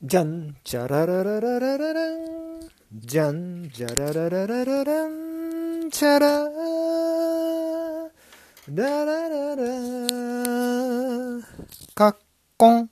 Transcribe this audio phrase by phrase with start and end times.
[0.00, 2.60] じゃん、じゃらららららららん。
[2.94, 5.90] じゃん、じゃららららららん。
[5.90, 6.44] じゃら
[8.72, 9.64] らららら
[11.96, 12.16] かっ
[12.56, 12.88] こん。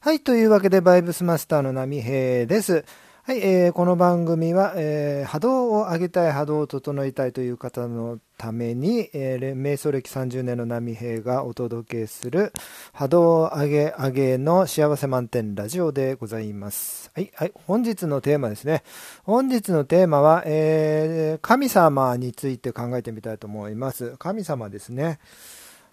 [0.00, 2.84] はい、というわけで、バイブスマスターの波平です。
[3.30, 12.52] はい、えー、この番組は、えー、波動を上げたい、波動を整えたいという方のために、えー、瞑想歴30年の波平がお届けする
[12.92, 17.12] 波動上げ上げの幸せ満点ラジオでございます。
[17.14, 18.82] はい、はい、本日のテーマですね。
[19.22, 24.16] 本日のテーマは、えー、神様について考えてみたいと思います。
[24.18, 25.20] 神様ですね。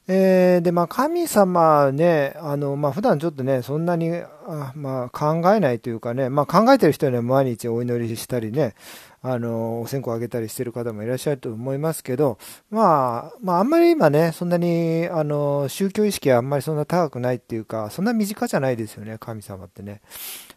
[0.09, 8.73] えー、で、まあ、神様ね、あの、まあ、普段ちょっとね、そんなに、あまあ、考えないというかね、まあ、考えてる人には毎日お祈りしたりね、
[9.21, 12.38] あの、お線香あげたりしてる方もいらっしゃると思いますけど、
[12.70, 19.99] まあ、まあ、あんまり今ね、そんなに、あの、宗教意識はあんまりそんな高くないっていうか、そんな身近じゃないですよね、神様ってね。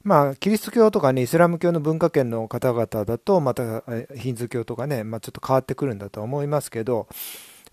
[0.05, 3.83] まあ、キリスト教とかね、イスラム教の文化圏の方々だと、また、
[4.15, 7.09] ヒンズ教とかね、まあ、ちょっと変わってくるんだと思いますけど、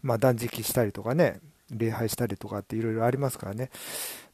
[0.02, 1.40] まあ、断食したりとかね、
[1.72, 3.70] 礼拝したりとかっていろいろありますからね。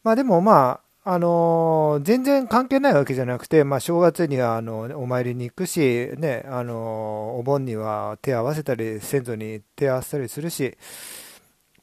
[0.03, 10.77] まあでもまあ、あのー、全然関係ないわけじゃなくて、まあ正月にはあのお参りに行くし、ね、あのー、お盆には手を合わせたり、先祖に手を合わせたりするし、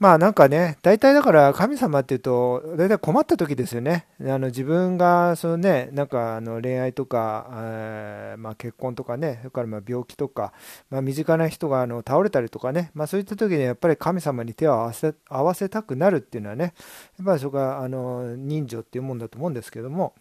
[0.00, 4.06] まあなんかね、大体だから神様っていうと、大体困った時ですよね。
[4.22, 10.54] あの自分がそのね、なんかあの恋愛とか、えー、まあ、結婚とかね、それからま病気とか、
[10.88, 16.72] まあ、身近な人があの倒れたりとかね、まあ、そういった時にやっぱり神様に手を合わせ合わせたくなるっていうのはね、
[17.18, 20.14] やっぱりそこがあの人情っていうもんだと思うんですけども、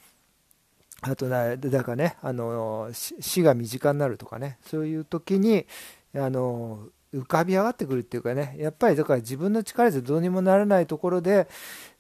[1.04, 5.66] あとだだからね、あの死が身近になるとかね、そういう時に、
[6.14, 11.48] あの浮かび上がってくるっていうかね、やっぱりだから自分の力でどうにもならないところで、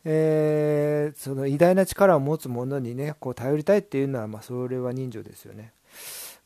[0.05, 5.73] えー、その偉大な力を持つ者にね、こう頼りたいっていうのは、まあ、それは人情ですよね。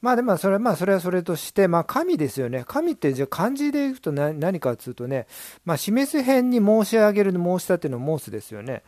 [0.02, 2.66] まあでもそれまあそれはそれとして、まあ神ですよね。
[2.68, 5.28] 神ってじゃ漢字で言うと何かっていうとね、
[5.64, 8.84] まあ示す辺に申し上げる申し立ての申すですよね。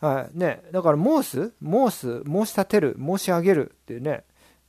[0.00, 0.38] はい。
[0.38, 0.62] ね。
[0.70, 4.22] だから申す、申す、申し立てる、申し上げるっていうね。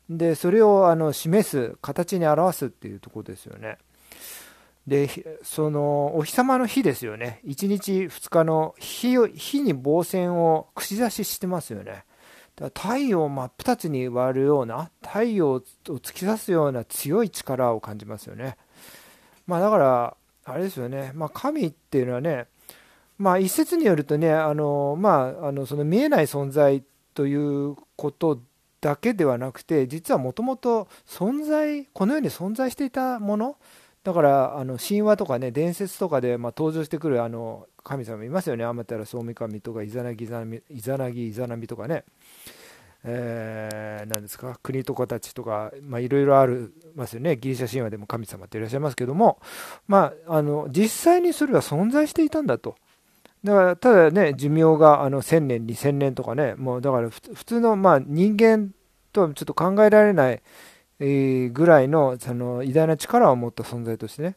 [0.10, 3.78] で、それをあの示す、形に表すっていうとこですよね。
[4.88, 7.40] で、その、お日様の日ですよね。
[7.46, 12.04] 1日2日の日日に防線を串刺ししてますよね。
[12.56, 18.58] だ太陽を真っ二つに割るような、太陽を突き刺すような強い力を感じますよね。
[19.48, 21.12] まあだから、あれですよね。
[21.14, 22.48] まあ神っていうのはね、
[23.18, 26.84] まあ一説によるとね、あの、まあ、あの、その見えない存在
[27.14, 28.42] ということ
[28.82, 33.58] だけではなくて、実はもともと存在、この世に存在していたもの、
[34.04, 38.66] だからあの神話とかね伝説とかでまあ登場してくるあの神様いますよね。
[38.66, 42.04] 天照総三神とかイザナギイザナギイザナミとかね、
[43.04, 44.58] えー、何ですか？
[44.64, 47.36] 国とかたちとかいろいろありますよね。
[47.38, 49.40] ギリシャ神話でも神様っていらっしゃいますけども、
[49.88, 52.76] まあ、あの実際にそれは存在していたんだと。
[53.44, 56.56] だからただね寿命があの1000年2000年とかね。
[56.56, 58.72] もうだから普通のまあ人間
[59.12, 60.42] とはちょっと考えられない
[61.02, 64.36] ぐらいのその偉大な力を持った存在としてね、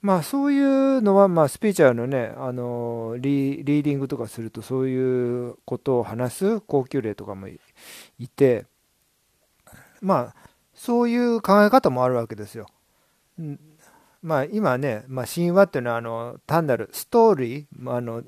[0.00, 7.58] まあそういうのは、まあスピーチャーのね、あのリーディングとかするとそういうことを話す高級例とかもい
[8.28, 8.64] て、
[10.00, 10.34] まあ
[10.74, 12.66] そういう考え方もあるわけですよ。
[14.22, 18.22] まあ今ね、まあ、神話っていうのはあの単なるストーリー、あの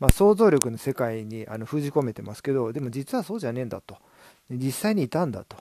[0.00, 3.96] まあ、想像力の世界にあの封じ込めてますけど、でも実はそうじゃねえんだと。
[4.50, 5.56] 実際にいたんだと。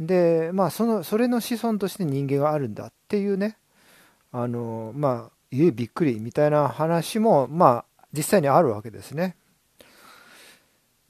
[0.00, 3.58] で、まあ、その、それの子孫として人間があるんだっていうね、
[4.32, 9.36] あの、まあ、え、びっくりみたいな話も、まあ、実際にあるわけですね。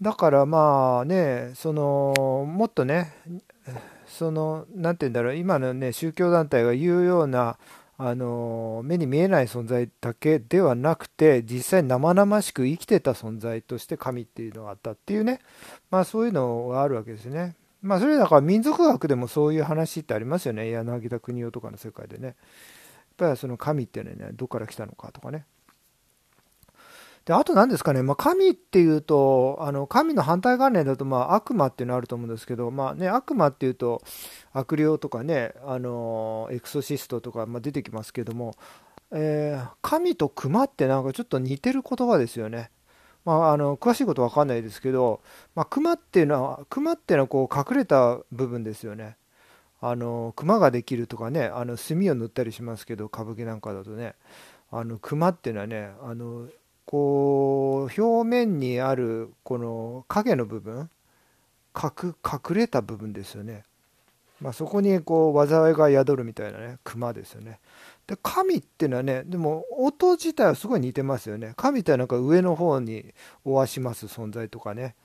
[0.03, 3.13] だからまあね、その、もっとね、
[4.07, 7.59] その、なんて言うんだろう、今のね、宗教団体が言うような、
[7.99, 15.41] あの、目に見えない存在だけではなくて、実際生々しく生きてた存在として神っていうのがあったっていうね、
[15.91, 17.55] まあそういうのがあるわけですね。
[17.83, 20.71] まあそれだから民族学でもそういう話ってありますよね。
[20.71, 22.27] 柳田国夫とかの世界でね。
[22.27, 22.37] やっ
[23.17, 25.45] ぱりその神っていうのはねどこから来たのかとかね。
[27.25, 34.03] であと何ですかね、まあ、神っていうとあの神の反対概念だとまあ悪魔っていうのあると思うんですけど、まあね、悪魔っていうと
[34.53, 38.55] 悪霊とかねあのエクソシストとか、まあ、出てきますけども、
[39.13, 42.71] えー、神と熊ってなんかちょっと似てる言葉ですよね。
[43.25, 45.21] まあ、あの詳しいことわかんないですけど、
[45.55, 49.17] まあ、熊っていうのは熊っていうのはこう隠れた部分ですよね
[49.81, 54.15] あの熊ができるとかねあの墨を塗ったりしますけど歌舞伎なんかだとね
[54.71, 56.49] あの熊っていうのはねあの
[56.87, 60.91] こう表面にあるこの影の部分
[61.75, 63.63] 隠隠れた部分ですよね。
[64.41, 67.61] まあ、そこにこう災いが宿るみたいなね熊ですよね。
[68.11, 71.53] で神っていうのはねでも音自体はすごい似てますよね。
[71.57, 73.15] 神ってなんか上の方に
[73.45, 74.97] おわします存在とかね。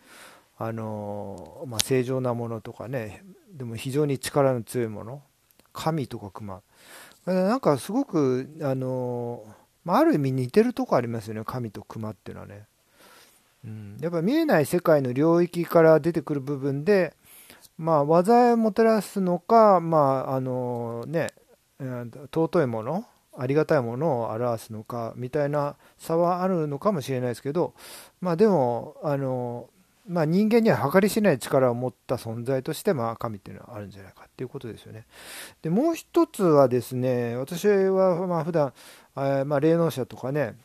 [0.58, 3.24] あのまあ、正常なものとかね。
[3.54, 5.22] でも非常に力の強いもの。
[5.72, 6.62] 神とか熊。
[7.28, 9.44] なんかすごくあの、
[9.84, 11.44] まあ、る意味似てるとこありますよね。
[11.46, 12.64] 神と熊っていうのはね。
[13.66, 17.14] うん、やっぱ見えない世界の領域から出てくる部分で、
[17.78, 21.34] まあ、災いをもたらすのか、まああのね、
[21.80, 23.06] 尊いもの、
[23.38, 27.74] ありがたいものを表すのかみたいな差はあるのかもしれないですけど、
[28.22, 29.70] まあ、でも、あの
[30.08, 35.08] まあ、人間には計り知れない力を持った存在として、まあ、神っていうのはあるんじゃないかっていうことですよね。
[35.64, 38.74] でもう一つはですね、私はまあ普段、
[39.18, 40.56] えまあ霊能者とかね、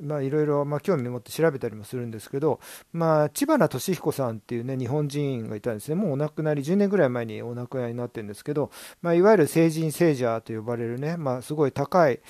[0.00, 2.60] まあ、いろいろ、まあ、興味持って調べたりもするんですけど、
[2.92, 5.94] まあ、知花俊彦さんっていうね、日本人がいたんですね。
[5.94, 8.70] もうお亡くなり、10年ぐらい前にお亡くなりになってるんですけど、
[9.02, 12.20] まあ、いわゆる成人聖者と呼ばれるね、まあ、すごい高い、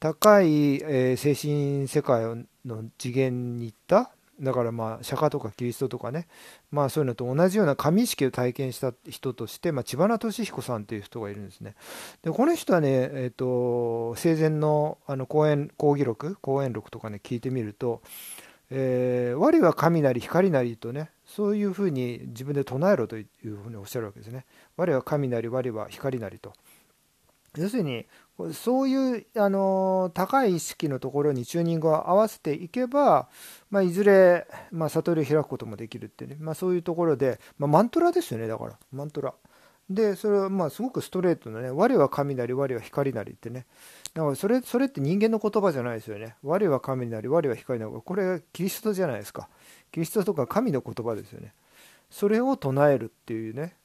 [0.00, 2.24] 高い、えー、精神世界
[2.64, 4.10] の次元に行った
[4.42, 6.26] だからまあ釈迦とかキリストとかね、
[6.70, 11.74] まあ、そういうのと同じような神意識を体験した人として、まあ、千葉俊彦さんという人がいるんですね。
[12.22, 18.02] でこの人はね、えーと、生前のあの講演講義録講演録とかね聞いてみると
[18.70, 24.44] 「えー、我は神なり光なり」とねそういうふうに自分で唱えろというふうにおっしゃるわけですね。
[24.76, 26.52] 我は神なり我は光なりと。
[27.56, 28.06] 要するに
[28.52, 33.28] そういうあの高い意識のところにチューニングを合わせていけば、
[33.70, 38.78] まあ、いずれ、まあ、悟りを開くこともできるってね、まあ、そういうところで、まあ、マントラですよねだから。
[38.90, 39.34] マントラ。
[39.90, 43.66] でそれはまあすごくストレートなね我は神なり我は光なりってね。
[44.14, 46.36] だからそれそれって人間の言葉じゃないですよね。
[46.42, 47.92] 我は神なり我は光なり。
[48.02, 49.48] これキリストじゃないですか。
[49.90, 51.52] キリストとか神の言葉ですよね。
[52.10, 53.76] それを唱えるっていうね。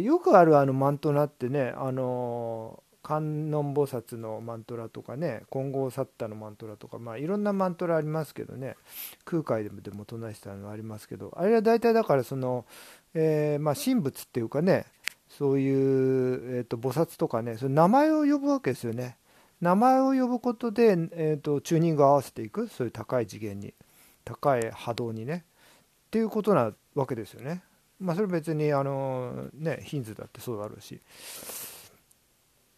[0.00, 8.76] よくあるあのマントラってねあの観音菩薩のマントラとかね金剛サッタのマントラとかまあいろんなマントラありますけどね。
[9.26, 11.32] 空海でもでも唱えてたのありますけど。
[11.36, 12.64] あれは大体だからその、
[13.12, 14.86] えー、まあ神仏っていうかね
[15.28, 19.18] そういう、えーと、菩薩とかねその名前を呼ぶわけですよね。
[19.60, 22.68] 名前を呼ぶことで、えーと、チューニングを合わせていく。
[22.68, 23.74] そういう高い次元に
[24.24, 25.44] 高い波動にね。
[26.06, 27.62] っていうことなわけですよね。
[28.00, 30.98] まあそれ別にあのねヒンズだってそうだろうし。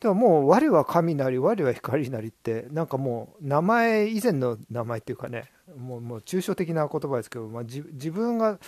[0.00, 8.58] でももう我は神なり我は光なりってなんかもう名前以前の名前っていうかねもうもう抽象的な言葉ですけど、まあ、自分が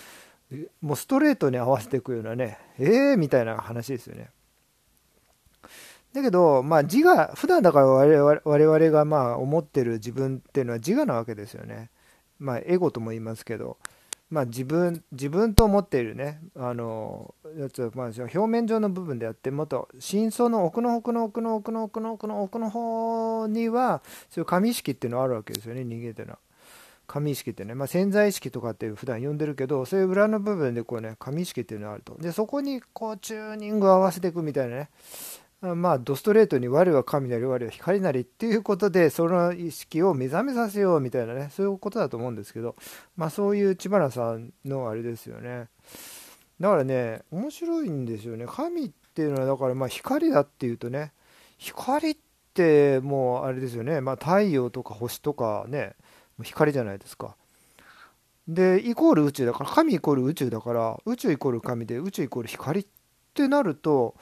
[0.81, 4.31] もうストレートに合わせていくようなねええー、みたいな話ですよね。
[6.11, 11.91] だけど、まあ、自我普段だから我々我々がまあ思ってる自分っていうのは自我なわけですよね。
[12.39, 13.77] まあエゴとも言いますけど
[14.29, 16.39] まあ、自分自分と思っているね。
[16.55, 26.33] あのやつまあ、表面上の部分であってもっと真相の奥の奥の奥の奥の奥の奥の奥の方にはそういう神意識っていうのはあるわけですよね人間っていうの。
[26.33, 26.39] は。
[27.07, 32.15] 神意識ってね、まあ、潜在意識とかって普段呼んでるけどそういう裏の部分でこうね神意識っていうのがあると。
[32.19, 34.89] でそこにこうチューニングを合わせていくみたいなね。
[35.61, 42.77] まあ、ドストレートに我は神なり我は光なりっていうことでその意識を目覚めさせようみたいなねそういうことだと思うんですけど、
[43.17, 45.67] まあ、そういう知花さんのあれですよね。
[46.61, 48.45] だからね面白いんですよね。
[48.47, 51.11] 神っていうのはだからまあ光だっていうとね
[51.57, 52.17] 光っ
[52.53, 55.93] てもうあれですよね、まあ、太陽とか星とかね
[56.41, 57.35] 光じゃないですか。
[58.47, 62.85] でイコール宇宙だから神イコール宇宙だから宇宙イコール神で宇宙イコール光っ
[63.33, 64.15] てなると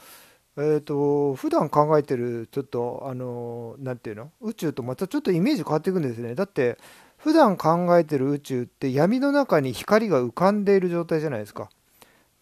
[0.60, 4.32] えーと、普段考えてるちょっとあの何ていうの？
[4.42, 6.34] 宇宙とまたちょっとイメージ変わっていくんですね。
[6.34, 6.80] だって
[7.18, 11.70] 普段考えてる宇宙って闇の中に光が浮かんでいる状態じゃないですか。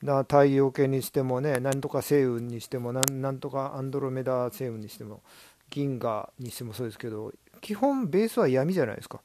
[0.03, 5.22] だ太陽系にしてもね何とか星雲にしても何とかアンドロメダ星雲にしても
[5.69, 9.19] 銀河にしてもそうですけど基本ベースは闇じゃないですか。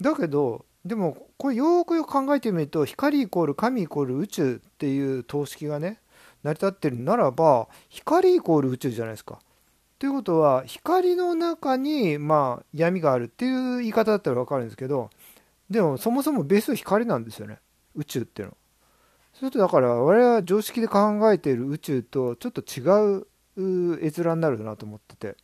[0.00, 6.00] だけどでもこれよくよく考えてみると光イコール神イコール宇宙っていう等式がね
[6.42, 9.40] 成り立ってるならば光イコール宇宙じゃないですか。
[9.98, 15.10] ということは光の中にまあ闇があるっていう言い方だったら分かるんですけど
[15.70, 17.58] でもそもそもベースは光なんですよね
[17.94, 18.56] 宇宙っていうのは。
[19.32, 22.80] そうするとだから我々は常識で考えている宇宙とちょっと違
[23.18, 23.26] う
[24.00, 25.36] 絵面になるなと思ってて。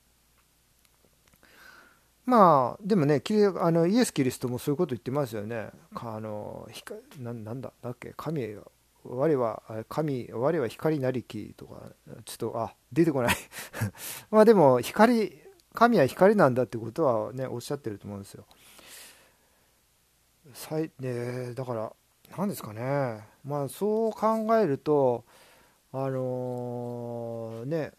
[2.25, 3.21] まあでもね
[3.59, 5.71] あのイエス・キリストもそういうこと言ってますよね。
[5.95, 6.69] あの
[7.19, 8.15] ななんだだっけ？
[8.17, 8.43] 神
[9.05, 11.93] 我は神我は光なりきとか
[12.25, 13.37] ちょっとあ出てこない
[14.31, 15.33] まあでも光
[15.75, 18.45] 神は光なんだってことはねおっしゃってると思うんですよ。
[20.55, 21.93] さいね、だから
[22.37, 25.25] 何ですかね、まあ、そう考えると、
[25.93, 27.93] あのー、ね、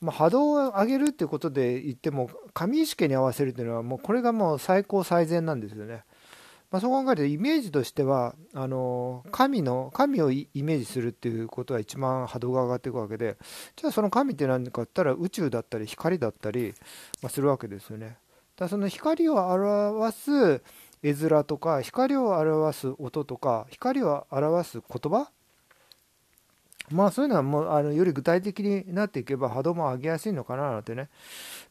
[0.00, 6.04] まあ、波動を上げるってことで言っても、上意識に合わせるっていうのは、もうこれがもう最高最善なんですよね。
[6.70, 13.38] まあ、そう考えると、イメージとしては、あの神の、神をイメージするっていうことは一番波動が上がっていくわけで、
[13.76, 16.74] じゃあその神って何かって言ったら、宇宙だったり光だったり、
[17.22, 18.18] まあ、するわけですよね。
[18.56, 20.62] だその光を表す
[21.02, 25.30] 絵面とか、光を表す音とか、光を表す言葉
[26.90, 31.08] まあそういうのはもうあのより具体的になっていけば波動も上げやすいのかななんてね、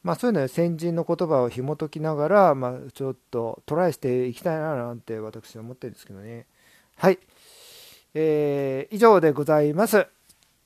[0.04, 6.46] まあそういうのは先人の言葉を紐解きながら、まあちょっとトライしていきたいななんて私は思ってるんですけどね。
[6.96, 7.20] はい。
[8.14, 10.08] えー、以上でございます。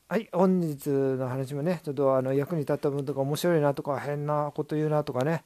[0.08, 5.43] はい、本日の話もね、ちょっとあの役に立った分とか面白いなとか変なこと言うなとかね、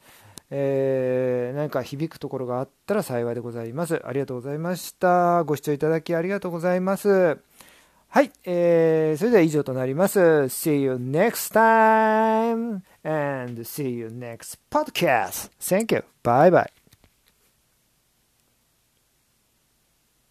[0.49, 4.01] えー、何か響くところがあったら幸いでございます。
[4.03, 5.43] ありがとうございました。
[5.43, 7.37] ご視聴いただきありがとうございます。
[8.15, 10.17] はい、えー、それでは以上となります。
[10.21, 15.51] See you next time and see you next podcast.
[15.59, 16.05] Thank you.
[16.23, 16.84] Bye bye.